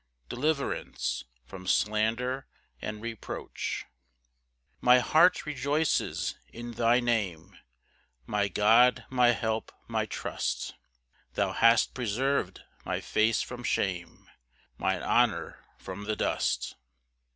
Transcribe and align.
Deliverance 0.29 1.25
from 1.45 1.67
slander 1.67 2.47
and 2.81 3.03
reproach. 3.03 3.85
1 4.79 4.79
My 4.81 4.97
heart 4.97 5.45
rejoices 5.45 6.33
in 6.51 6.71
thy 6.71 6.99
name, 6.99 7.55
My 8.25 8.47
God, 8.47 9.05
my 9.11 9.27
help, 9.29 9.71
my 9.87 10.07
trust; 10.07 10.73
Thou 11.35 11.51
hast 11.51 11.93
preserv'd 11.93 12.63
my 12.83 12.99
face 12.99 13.43
from 13.43 13.63
shame, 13.63 14.27
Mine 14.79 15.03
honour 15.03 15.63
from 15.77 16.05
the 16.05 16.15
dust. 16.15 16.77